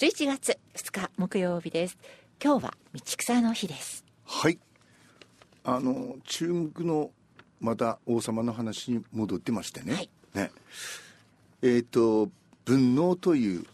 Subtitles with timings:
[0.00, 1.98] 11月2日木曜日です。
[2.42, 4.02] 今日は道草の日です。
[4.24, 4.58] はい。
[5.62, 7.10] あの中国の
[7.60, 10.10] また王様の話に戻ってましてね,、はい。
[10.32, 10.52] ね。
[11.60, 12.30] えっ、と
[12.64, 13.66] 文能という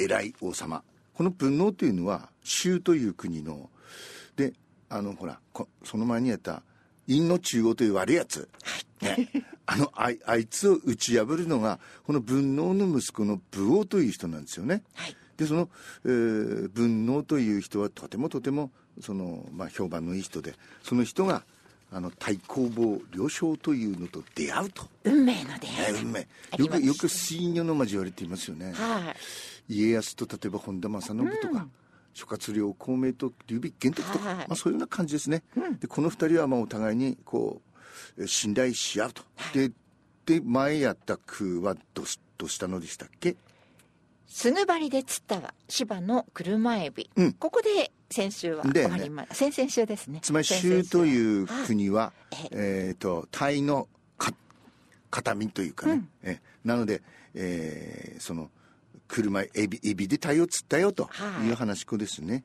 [0.00, 0.82] 偉い王様。
[1.12, 3.68] この文能というのは州という国の
[4.36, 4.54] で
[4.88, 6.62] あのほらこその前にやった
[7.06, 8.48] 陰の中央という悪いやつ、
[9.02, 9.28] ね、
[9.66, 14.82] あのあいあいつを打ち破るのがこの文能の息子の武王という人なんですよね。
[14.94, 15.68] はいでその、
[16.04, 18.70] えー文能という人はとてもとても
[19.00, 21.44] その、まあ、評判のいい人でその人が
[21.90, 26.02] あの太公望両将というのと出会うと、運命の出ね会い。
[26.02, 26.20] 運命。
[26.56, 28.72] よくよく水魚の交わりって言いますよね。
[28.72, 29.14] は
[29.68, 29.74] い。
[29.74, 31.66] 家康と例えば本田正信とか、
[32.14, 35.42] 諸葛亮孔明と劉備玄徳とか、はいまあ、そういうような感じですね、
[35.80, 37.60] でこの二人はまあお互いにこ
[38.16, 39.22] うえー信頼し合うと、
[39.52, 39.70] で
[40.24, 42.04] で前やった空はど
[42.38, 43.36] どうしたのでしたっけ？
[44.32, 47.32] すぐ張りで釣ったは芝の車エビ、うん。
[47.34, 50.20] ここで先週は終わりま、先々週ですね。
[50.22, 54.32] つまり州というはい国は、はいえっ、と、タイのか
[55.10, 56.08] 片身というかね。
[56.22, 57.02] えなので、
[57.34, 58.50] えーその、
[59.06, 61.48] 車、エビ、エビでタイを釣ったよとはい。
[61.48, 62.42] いう話子ですね。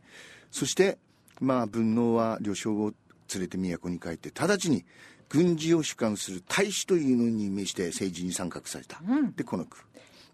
[0.52, 0.98] そして、
[1.40, 2.92] まあ、文能は旅将を
[3.34, 4.84] 連れて都に帰って、直ちに
[5.30, 9.02] 軍事を主管する大使というのに任命して政治に参画された。
[9.38, 9.78] で、この句。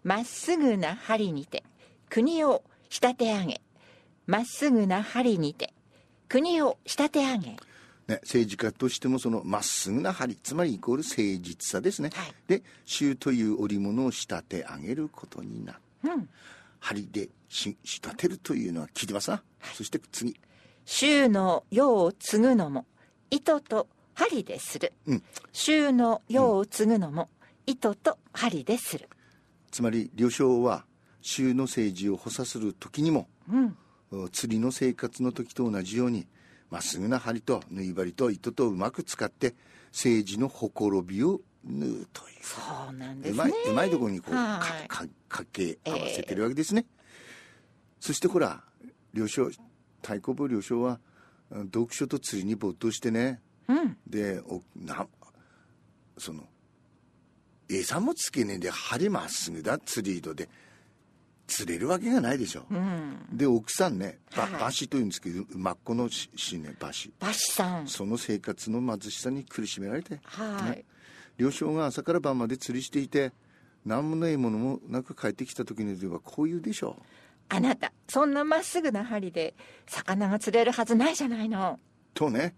[0.04, 1.64] まっすぐな針にて
[2.10, 3.60] 国を仕立て上げ。
[4.26, 5.74] まっすぐな針にて
[6.28, 7.56] 国を仕立て上げ。
[8.06, 12.34] ね、政治家としてもそのまっすぐな針つまりイコール誠実さですね、はい。
[12.46, 16.28] で衆という織物を仕立て上げることになるうん。
[16.80, 20.38] 針でし仕立てるというのは聞いてますな、そして次。
[20.84, 22.84] 衆の世を継ぐのも
[23.30, 25.22] 糸と針でする、うん。
[25.52, 27.30] 衆の世を継ぐのも
[27.66, 29.08] 糸と針でする
[29.74, 30.84] つまり旅将は
[31.20, 33.76] 衆の政治を補佐する時にもうん。
[34.12, 36.28] お釣りの生活の時と同じように
[36.70, 39.56] まっすぐな針と縫い針と糸とうまく使って
[39.90, 42.36] 政治のほころびを縫うという。
[42.40, 43.34] そうなんですね。
[43.34, 44.86] うまいうまいところにこうかはい。
[44.86, 46.86] かかけ合わせてるわけですね、
[47.98, 48.62] そしてほら
[49.12, 51.00] 両将太鼓部両将は
[51.50, 53.40] うん読書と釣りに没頭してね。
[53.66, 53.96] うん。
[54.06, 55.04] でおな
[56.16, 56.44] その
[57.68, 60.48] 餌もつけねえで針まっすぐだ釣り糸で。
[61.46, 63.26] 釣れるわけがないでしょ、うん。
[63.32, 64.52] で奥さんねばはい。
[64.54, 67.86] 馬氏というんですけど真っ子のししね馬氏バシさん。
[67.86, 70.20] その生活の貧しさに苦しめられて。
[70.24, 70.84] はい、ね。
[71.36, 73.32] 両将が朝から晩まで釣りしていて
[73.84, 76.96] 何もないものもなく帰ってきた時にはこう言うでしょ。
[77.50, 79.54] あなたそんなまっすぐな針で
[79.86, 81.78] 魚が釣れるはずないじゃないの。
[81.78, 82.54] うとね。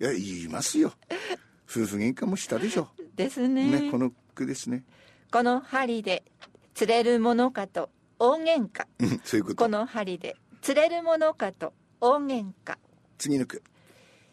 [0.00, 0.92] いや言いますよ。
[1.68, 2.88] 夫婦喧嘩もしたでしょ。
[3.16, 3.80] ですね。
[3.80, 4.84] ねこの句ですね。
[5.32, 6.24] この針で
[6.74, 8.86] 釣れるものかと大喧嘩。
[9.00, 12.76] うんそういうこことの針で釣れるものかと大喧嘩。
[13.18, 13.62] 次の句。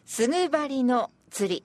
[0.04, 1.64] すぐ張りの釣り。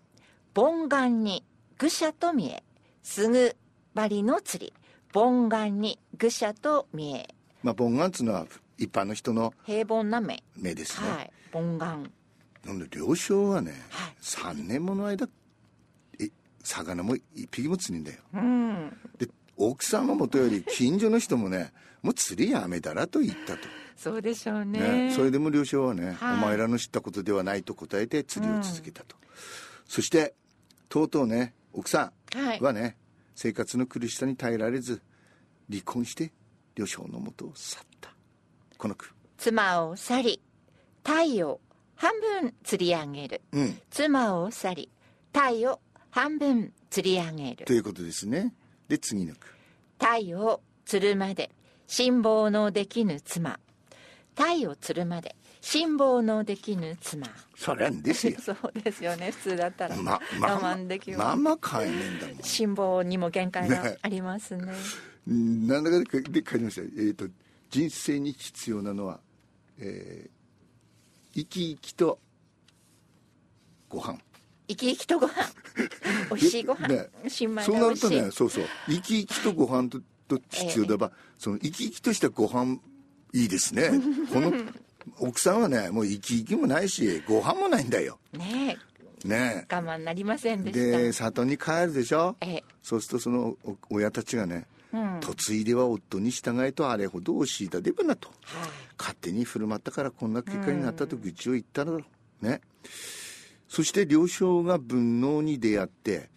[0.53, 1.45] 盆願に
[1.77, 2.63] 愚者と見え。
[3.03, 3.55] すぐ
[3.95, 4.73] 張りの釣り。
[5.13, 7.27] 盆願に愚者と見え。
[7.63, 8.47] まあ盆願っつうのは
[8.77, 10.43] 一般の人の平凡な目。
[10.57, 11.31] 目ですね、はい。
[11.51, 12.11] 盆願
[12.65, 14.15] なんで両将はね、はい。
[14.21, 15.29] 3年もの間え
[16.63, 18.19] 魚も一匹も釣りんだよ。
[18.33, 18.97] うん。
[19.17, 19.27] で
[19.57, 23.67] 奥さんはもとより近所の人もね もう釣りやめたらと言ったと。
[23.95, 24.79] そうでしょうね。
[25.09, 26.37] ね、それでも両将はね、はい。
[26.37, 29.15] お前らの知ったことではないと答えて釣りを続けたと、
[29.85, 30.33] そして
[30.89, 32.59] とうとうね奥さはい。
[32.59, 32.97] んはね、
[33.35, 35.01] 生活の苦しさに耐えられず
[35.69, 36.31] 離婚して
[36.75, 38.13] 両将のもとを去った。
[38.77, 39.11] この句。
[39.37, 40.41] 妻を去り
[41.03, 41.59] 鯛を
[41.95, 43.41] 半分釣り上げる。
[43.51, 43.79] うん。
[43.91, 44.89] 妻を去り
[45.33, 45.79] 鯛を
[46.11, 47.65] 半分釣り上げる。
[47.65, 48.53] ということですね。
[48.87, 49.47] で次の句
[49.97, 51.51] 鯛を釣るまで
[51.87, 53.59] 辛抱のできぬ妻。
[54.35, 57.27] 鯛を釣るまで辛抱のできぬ妻。
[57.55, 58.37] そりゃんですよ。
[58.41, 59.31] そうですよね。
[59.31, 59.95] 普通だったら。
[59.95, 62.37] まま我慢できるまあまあ買えねえんだもん。
[62.43, 63.97] 辛抱にも限界がね。
[64.01, 64.73] ありますね。
[65.27, 66.87] うんなんだかでで書いてましたよ。
[66.97, 67.27] えっ、と
[67.69, 69.19] 人生に必要なのは、
[69.79, 70.41] えー
[71.33, 72.19] 生き生きと
[73.87, 74.19] ご飯
[74.71, 75.33] 生き生きとご飯。
[76.29, 77.09] 美味しいご飯、ね。
[77.27, 78.65] 新米そうなるとねそうそう。
[78.87, 82.79] 生き生きとご飯とと必要だば、その生き生きとしたご飯
[83.33, 83.91] いいですね。
[84.31, 84.53] この
[85.19, 88.19] 奥さんはねもう生き生きもないしご飯もないんだよ。
[88.33, 88.77] ね
[89.25, 89.75] ねえ。
[89.75, 91.25] 我慢なりませんででした。
[91.25, 92.35] 里に帰るでしょ？
[92.41, 92.63] ええ。
[92.81, 95.19] そうするとそのお親たちがねうん。
[95.49, 98.29] 嫁いでは夫に従えとあれほど教えたでばなと。
[98.29, 98.33] は
[98.65, 98.69] い。
[98.97, 102.05] 勝手に振る舞ったからこんな結果になったと愚痴を言ったのだろ
[102.41, 102.45] う。
[102.45, 102.61] ね
[103.71, 106.29] そして両将が文能に出会って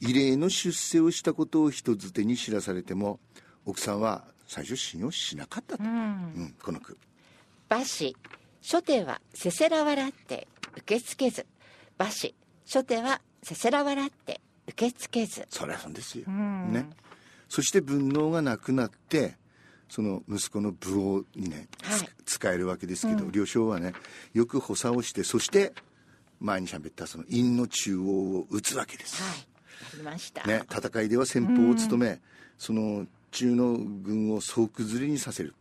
[0.00, 3.20] 異例の出世をしたことを人づてに知らされても
[3.64, 5.90] 奥さんは最初信用しなかったと、うん。
[5.90, 5.94] う
[6.42, 6.98] んこの句。
[7.70, 8.14] 馬氏
[8.62, 10.46] 初手はせせら笑って
[10.76, 11.46] 受け付けず。
[11.98, 12.34] 馬氏
[12.66, 15.46] 初手はせせら笑って受け付けず。
[15.48, 16.70] そりゃそうですよ、ん。
[16.70, 16.86] ね。
[17.48, 19.38] そして文能がなくなって
[19.88, 22.08] その息子の武王にね、つはい。
[22.26, 23.94] 使えるわけですけど、両将はね
[24.34, 25.72] よく補佐をしてそして
[26.44, 29.46] 前に喋ったその陰の中央を打つわけです、はい。
[29.94, 32.20] ありました、ね、戦いでは先鋒を務め、
[32.58, 35.54] その中の軍を総崩れにさせる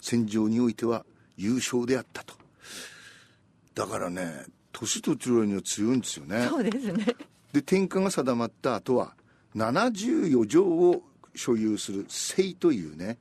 [0.00, 1.04] 戦場においては
[1.36, 2.34] 優勝であったと。
[3.74, 6.46] だからね年と中には強いんですよね。
[6.48, 7.06] そうですね。
[7.52, 9.14] で天下が定まった後は
[9.56, 11.02] 74条を
[11.34, 13.18] 所有する清というね、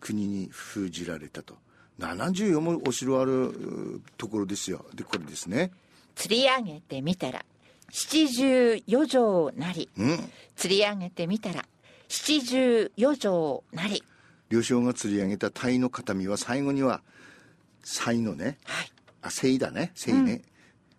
[0.00, 1.56] 国に封じられたと。
[1.98, 4.84] 74もお城あるうところですよ。
[4.94, 5.70] でこれですね
[6.14, 7.44] 釣り上げてみたら
[7.90, 9.88] 七十四条なり。
[9.98, 10.18] うん。
[10.56, 11.64] 釣り上げてみたら
[12.08, 14.02] 七十四条なり。
[14.48, 17.02] 両将が釣り上げた鯛の形見は最後には
[17.82, 18.58] 鯛のね。
[18.64, 18.92] はい。
[19.22, 19.92] あ清だね。
[19.94, 20.42] 清ね、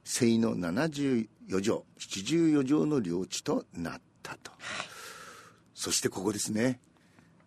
[0.03, 1.85] 清の74条。
[1.99, 4.51] 74条の領地となったと、
[5.75, 6.79] そしてここですね、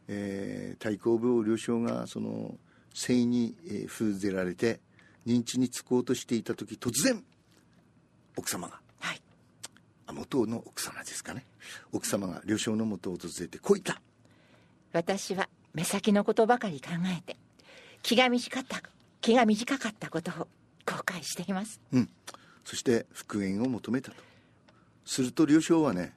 [0.08, 2.54] えー、太公望両将がその
[2.92, 4.80] 清に、えー封ぜられて
[5.26, 7.24] 認知に就こうとしていた時突然
[8.36, 8.80] 奥様が。
[9.00, 9.22] はい。
[10.06, 11.46] あ元の奥様ですかね。
[11.92, 14.00] 奥様が両将の元を訪れてこう言った。
[14.92, 17.36] 私は目先のことばかり考えて
[18.02, 18.82] 気が短かった
[19.20, 20.48] 気が短かったことを
[20.86, 21.80] 後悔しています。
[21.92, 22.08] うん、
[22.64, 24.16] そして復縁を求めたと。
[25.04, 26.14] すると両将はね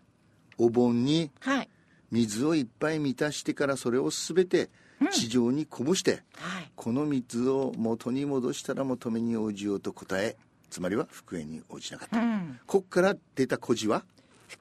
[0.58, 1.70] お盆にはい。
[2.12, 4.70] 水をいっぱい満たしてからそれを全て
[5.12, 6.72] 地上にこぼして、はい。
[6.76, 10.36] この水を元に戻したら求めに応じようと答え
[10.70, 12.60] つまりは復縁に応じなかった、うん。
[12.66, 14.04] こっから出た故事は？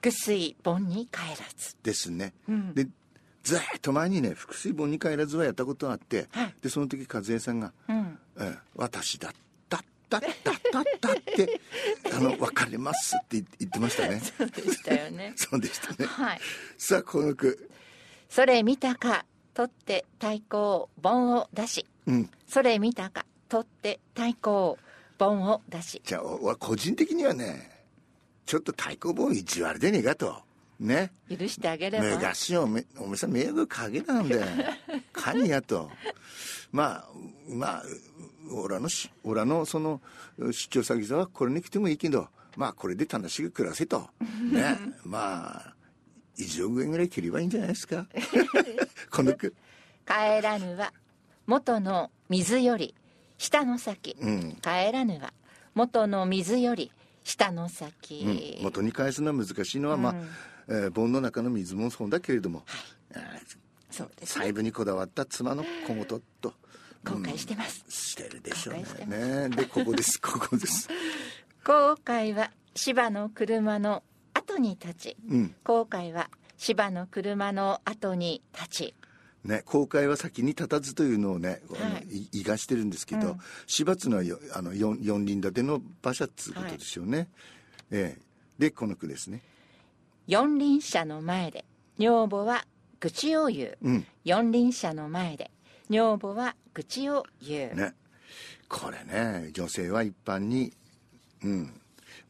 [0.01, 1.75] 腹水盆に帰らず。
[1.81, 2.73] ですね、うん。
[2.73, 2.87] で
[3.41, 6.53] ずーっと前にね腹水盆に帰らずはやったことがあって、はい。
[6.61, 9.31] でその時和江さんがうん「ええ私だっ
[9.69, 11.61] たったったったった」って
[12.13, 14.19] 「あの別れます」って言ってましたね。
[14.19, 15.33] そうでしたよね。
[15.37, 16.05] そうでしたね。
[16.05, 16.41] はい。
[16.77, 17.69] さあこの句。
[18.29, 21.85] それ見たか取って太鼓盆を出し。
[22.05, 22.29] うん。
[22.47, 24.75] それ見たか取って太鼓
[25.19, 26.01] 盆を出し。
[26.03, 27.69] じゃあお個人的にはね
[28.45, 30.41] ちょっと太鼓棒意地悪でねえかと。
[30.79, 31.11] ね。
[31.29, 32.05] 許してあげれば。
[32.05, 34.43] 昔おめおめさん迷惑かけなんで
[35.13, 35.91] カニやと。
[36.71, 37.05] まあ
[37.47, 37.83] まあ
[38.51, 40.01] 俺らのし俺らのその
[40.39, 42.27] 出張先さはこれに来てもいいけど。
[42.57, 44.09] まあこれで楽しく暮らせと。
[44.51, 44.77] ね。
[45.05, 45.75] まあ
[46.37, 48.07] 1億円ぐらい切ればいいんじゃないですか。
[49.11, 49.53] この句
[50.07, 50.91] 帰らぬは
[51.45, 52.95] 元の水より
[53.39, 54.57] 下の先、うん。
[54.61, 55.33] 帰らぬは
[55.73, 56.91] 元の水より
[57.23, 60.15] 下の先、うん、元に返すのは難しいのは、まあ、
[60.67, 62.63] えー盆の中の水もそうだけれども、
[63.11, 63.19] えー
[63.89, 66.05] そうです細部にこだわった妻の小言
[66.41, 66.53] と。
[67.05, 68.75] 後悔してます、してるでしょう
[69.09, 69.47] ね。
[69.47, 70.19] ねでここです。
[70.21, 70.89] ここです。
[71.63, 74.03] 後悔は芝の車の
[74.33, 75.17] 後に立ち。
[75.27, 75.55] うん。
[75.63, 78.95] 後悔は芝の車の後に立ち
[79.43, 82.17] ね公開は先に立たずというのをね、あのはい。
[82.33, 87.29] い、いがしてるんですけど、うのはよあの四四輪建ての馬車っつうことですよね、
[87.91, 88.21] ええ。
[88.57, 89.41] でこの句ですね。
[90.27, 91.65] 四輪車の前で
[91.97, 92.65] 女房は
[92.99, 94.05] 愚痴を言う、うん。
[94.23, 95.49] 四輪車の前で
[95.89, 97.93] 女房は愚痴を言う、ね。
[98.67, 100.73] これね女性は一般に
[101.43, 101.73] うん。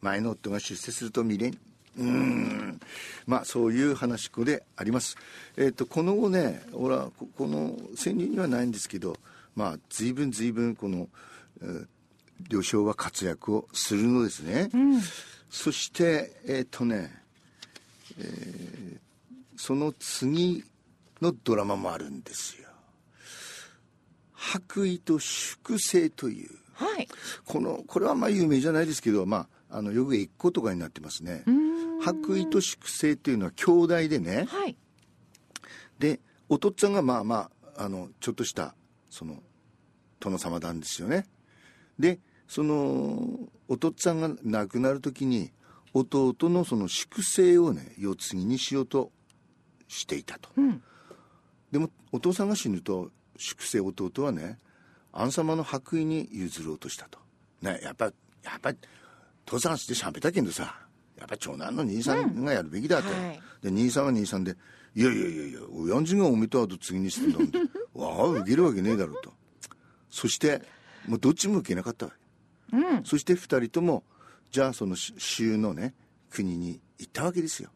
[0.00, 1.58] 前の夫が出世すると未練
[2.00, 2.80] うん。
[3.26, 5.16] まあそういう話し子であります。
[5.56, 9.16] えっ、とこの後ね俺はここの川柳にはないんですけど
[9.54, 11.08] まあ随分随分この、
[11.62, 11.86] えー
[12.48, 14.70] 両将は活躍をするのですね、
[15.50, 17.12] そしてえっ、とね、
[18.18, 18.98] えー
[19.58, 20.64] その次
[21.20, 22.66] のドラマもあるんですよ。
[24.32, 26.50] 白衣と粛清という。
[26.72, 27.06] はい。
[27.44, 31.44] このこれはまあ有名じゃないですけど、まあ、あのよく一個とかになってますね
[32.00, 34.46] 白衣と粛清っていうのは兄弟でね。
[34.48, 34.76] はい。
[35.98, 38.74] でお父っつぁんがまあまああのちょっとした
[39.10, 39.42] その
[40.18, 41.26] 殿様なんですよね。
[41.98, 43.38] でその
[43.68, 45.52] お父っつぁんが亡くなる時に
[45.92, 49.12] 弟のその粛清をね世継ぎにしようと
[49.88, 50.82] していたと、ん。
[51.70, 54.58] でもお父さんが死ぬと粛清弟はね
[55.12, 57.18] あん様の白衣に譲ろうとしたと。
[57.62, 58.12] ねやっぱや
[58.56, 58.72] っぱ
[59.44, 60.80] 父さんしてしゃべったけんどさ
[61.20, 63.40] やっぱ長男の兄さんがやるべきだと、はい。
[63.62, 64.56] で兄さんは兄さんで
[64.96, 67.50] 「いやいやいやいや親父がおめと後継ぎにしてんだもん」
[67.94, 69.32] わあ受けるわけねえだろうと。
[70.10, 70.62] そして
[71.06, 72.12] もうどっちも受けなかったわ
[72.70, 72.76] け。
[72.76, 73.04] うん。
[73.04, 74.04] そして二人とも
[74.50, 75.94] じゃあその州のね
[76.30, 77.70] 国に行ったわけですよ。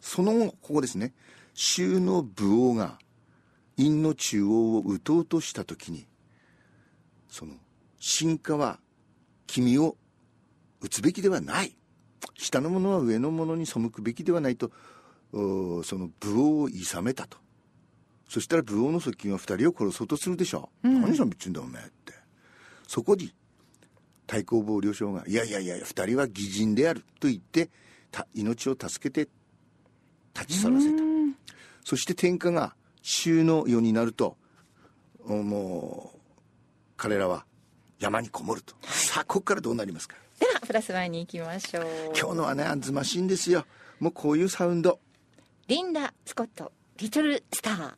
[0.00, 1.12] その後ここですね。
[1.54, 2.98] 州の武王が
[3.76, 6.06] 陰の中央を打とうとした時に
[7.28, 7.54] その
[7.98, 8.80] 進化は
[9.46, 9.96] 君を
[10.80, 11.77] 打つべきではない
[12.36, 14.70] 下の者は上の者に背くべきではないと
[15.32, 17.38] おその武王をいさめたと。
[18.28, 22.12] そしたら武王の側近は二人を殺そうとするでしょう、何しろ言ってんだお前って。
[22.86, 23.32] そこに
[24.26, 27.70] 太公望両将が「いやいやいや二人は義人である」と言って
[28.10, 29.30] た命を助けて
[30.34, 31.02] 立ち去らせた。
[31.84, 34.36] そして天下が衆の世になると
[35.24, 36.18] おもう
[36.96, 37.46] 彼らは
[37.98, 40.16] 山にこもると、さあここからどうなりますか
[40.66, 41.84] プラスワンに行きましょう。
[42.18, 43.64] 今日のはねあんずましいんですよ。
[44.00, 45.00] もうこういうサウンド。
[45.66, 47.94] リンダ・スコットリトルスター